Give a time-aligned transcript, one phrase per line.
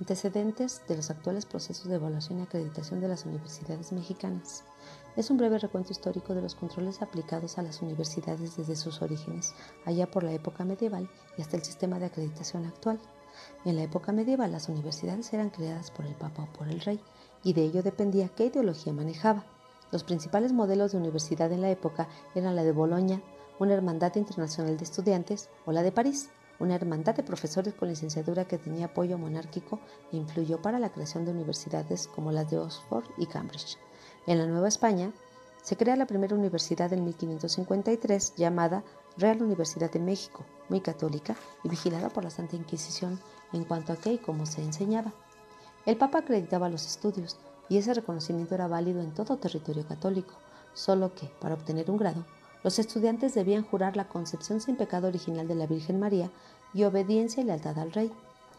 [0.00, 4.62] Antecedentes de los actuales procesos de evaluación y acreditación de las universidades mexicanas.
[5.16, 9.54] Es un breve recuento histórico de los controles aplicados a las universidades desde sus orígenes,
[9.84, 13.00] allá por la época medieval y hasta el sistema de acreditación actual.
[13.64, 17.00] En la época medieval las universidades eran creadas por el Papa o por el Rey,
[17.42, 19.46] y de ello dependía qué ideología manejaba.
[19.90, 23.20] Los principales modelos de universidad en la época eran la de Boloña,
[23.58, 28.46] una hermandad internacional de estudiantes, o la de París, una hermandad de profesores con licenciatura
[28.46, 29.80] que tenía apoyo monárquico
[30.12, 33.78] e influyó para la creación de universidades como las de Oxford y Cambridge.
[34.26, 35.12] En la Nueva España
[35.62, 38.84] se crea la primera universidad en 1553 llamada
[39.16, 43.20] Real Universidad de México, muy católica y vigilada por la Santa Inquisición
[43.52, 45.12] en cuanto a qué y cómo se enseñaba.
[45.86, 47.38] El Papa acreditaba los estudios
[47.68, 50.34] y ese reconocimiento era válido en todo territorio católico,
[50.74, 52.24] solo que, para obtener un grado,
[52.64, 56.30] los estudiantes debían jurar la concepción sin pecado original de la Virgen María
[56.74, 58.10] y obediencia y lealtad al rey.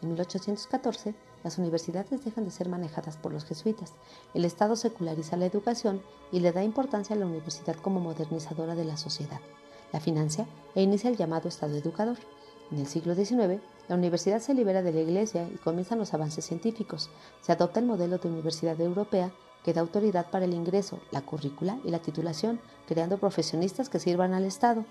[0.02, 1.14] En 1814,
[1.44, 3.92] las universidades dejan de ser manejadas por los jesuitas.
[4.34, 6.02] El Estado seculariza la educación
[6.32, 9.40] y le da importancia a la universidad como modernizadora de la sociedad.
[9.92, 12.16] La financia e inicia el llamado Estado educador.
[12.70, 16.46] En el siglo XIX, la universidad se libera de la Iglesia y comienzan los avances
[16.46, 17.10] científicos.
[17.42, 19.32] Se adopta el modelo de universidad europea
[19.64, 24.34] que da autoridad para el ingreso, la currícula y la titulación, creando profesionistas que sirvan
[24.34, 24.84] al Estado.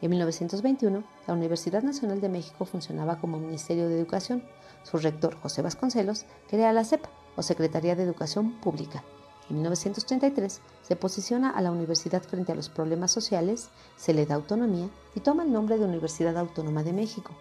[0.00, 4.44] En 1921, la Universidad Nacional de México funcionaba como Ministerio de Educación.
[4.82, 7.04] Su rector, José Vasconcelos, crea la CEP,
[7.36, 9.02] o Secretaría de Educación Pública.
[9.48, 14.34] En 1933 se posiciona a la universidad frente a los problemas sociales, se le da
[14.34, 17.32] autonomía y toma el nombre de Universidad Autónoma de México.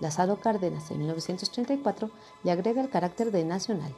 [0.00, 2.10] Lázaro Cárdenas en 1934
[2.44, 3.94] le agrega el carácter de nacional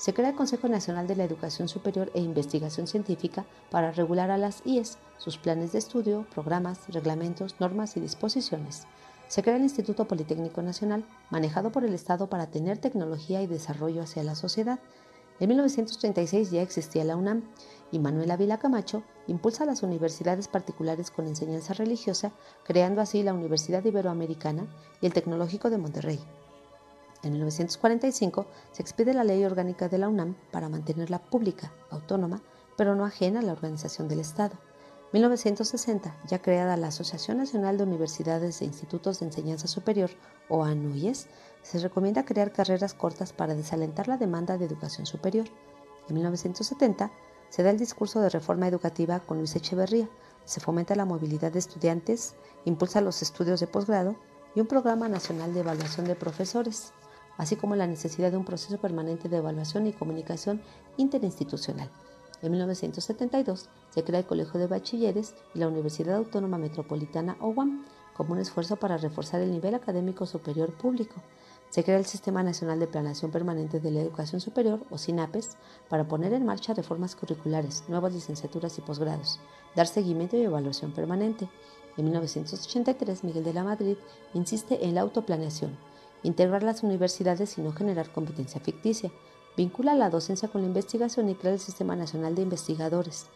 [0.00, 4.38] se crea el Consejo Nacional de la Educación Superior e Investigación Científica para regular a
[4.38, 8.86] las IES, sus planes de estudio, programas, reglamentos, normas y disposiciones.
[9.28, 14.00] Se crea el Instituto Politécnico Nacional, manejado por el Estado para tener tecnología y desarrollo
[14.00, 14.78] hacia la sociedad.
[15.38, 17.42] En 1936 ya existía la UNAM
[17.92, 22.32] y Manuel Ávila Camacho impulsa las universidades particulares con enseñanza religiosa,
[22.64, 24.66] creando así la Universidad Iberoamericana
[25.02, 26.20] y el Tecnológico de Monterrey.
[27.22, 32.42] En 1945 se expide la Ley Orgánica de la UNAM para mantenerla pública, autónoma,
[32.76, 34.54] pero no ajena a la organización del Estado.
[35.12, 40.10] 1960, ya creada la Asociación Nacional de Universidades e Institutos de Enseñanza Superior,
[40.48, 41.28] o ANUYES,
[41.62, 45.46] se recomienda crear carreras cortas para desalentar la demanda de educación superior.
[46.08, 47.10] En 1970,
[47.50, 50.08] se da el discurso de reforma educativa con Luis Echeverría,
[50.46, 54.16] se fomenta la movilidad de estudiantes, impulsa los estudios de posgrado
[54.54, 56.92] y un programa nacional de evaluación de profesores
[57.40, 60.60] así como la necesidad de un proceso permanente de evaluación y comunicación
[60.98, 61.90] interinstitucional.
[62.42, 68.34] En 1972 se crea el Colegio de Bachilleres y la Universidad Autónoma Metropolitana OWAM como
[68.34, 71.14] un esfuerzo para reforzar el nivel académico superior público.
[71.70, 75.56] Se crea el Sistema Nacional de Planación Permanente de la Educación Superior, o SINAPES,
[75.88, 79.40] para poner en marcha reformas curriculares, nuevas licenciaturas y posgrados,
[79.74, 81.48] dar seguimiento y evaluación permanente.
[81.96, 83.96] En 1983, Miguel de la Madrid
[84.34, 85.74] insiste en la autoplaneación,
[86.22, 89.10] integrar las universidades y no generar competencia ficticia,
[89.56, 93.26] vincula la docencia con la investigación y crea el Sistema Nacional de Investigadores.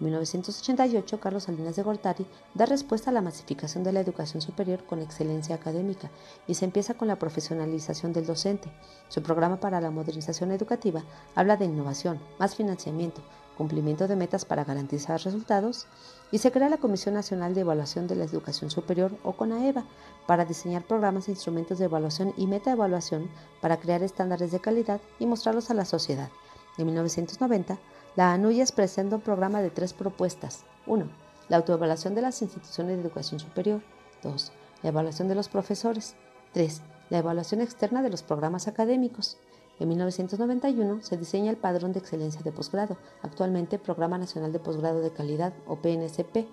[0.00, 4.84] En 1988, Carlos Salinas de Gortari da respuesta a la masificación de la educación superior
[4.84, 6.10] con excelencia académica
[6.48, 8.72] y se empieza con la profesionalización del docente.
[9.08, 11.04] Su programa para la modernización educativa
[11.36, 13.22] habla de innovación, más financiamiento,
[13.54, 15.86] cumplimiento de metas para garantizar resultados,
[16.30, 19.84] y se crea la Comisión Nacional de Evaluación de la Educación Superior o CONAEVA
[20.26, 25.26] para diseñar programas e instrumentos de evaluación y metaevaluación para crear estándares de calidad y
[25.26, 26.30] mostrarlos a la sociedad.
[26.76, 27.78] En 1990,
[28.16, 30.64] la ANUYES presenta un programa de tres propuestas.
[30.86, 31.08] 1.
[31.48, 33.82] La autoevaluación de las instituciones de educación superior.
[34.22, 34.52] 2.
[34.82, 36.14] La evaluación de los profesores.
[36.52, 36.82] 3.
[37.10, 39.36] La evaluación externa de los programas académicos.
[39.80, 45.00] En 1991 se diseña el Padrón de Excelencia de Posgrado, actualmente Programa Nacional de Posgrado
[45.00, 46.46] de Calidad o PNCP.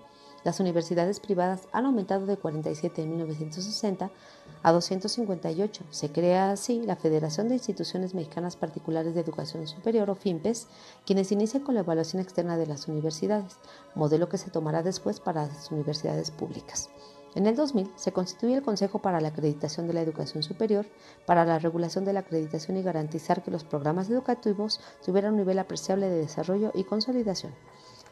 [0.44, 4.10] Las universidades privadas han aumentado de 47 en 1960
[4.64, 5.84] a 258.
[5.92, 10.68] Se crea así la Federación de Instituciones Mexicanas Particulares de Educación Superior o FIMPES,
[11.06, 13.58] quienes inician con la evaluación externa de las universidades,
[13.94, 16.90] modelo que se tomará después para las universidades públicas.
[17.34, 20.86] En el 2000 se constituye el Consejo para la Acreditación de la Educación Superior
[21.26, 25.60] para la regulación de la acreditación y garantizar que los programas educativos tuvieran un nivel
[25.60, 27.54] apreciable de desarrollo y consolidación.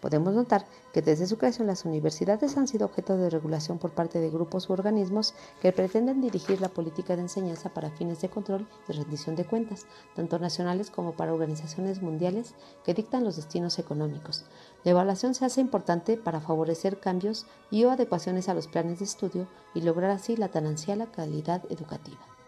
[0.02, 4.20] Podemos notar que desde su creación las universidades han sido objeto de regulación por parte
[4.20, 8.68] de grupos u organismos que pretenden dirigir la política de enseñanza para fines de control
[8.88, 9.86] y rendición de cuentas,
[10.16, 12.54] tanto nacionales como para organizaciones mundiales
[12.86, 14.46] que dictan los destinos económicos.
[14.84, 19.06] La evaluación se hace importante para favorecer cambios y o adecuaciones a los planes de
[19.06, 22.39] estudio y lograr así la tan ansiada calidad educativa.